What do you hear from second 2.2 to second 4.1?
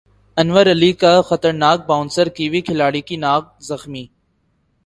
kiwi کھلاڑی کی نکھ زخمی